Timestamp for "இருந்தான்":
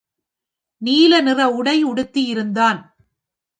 2.23-2.79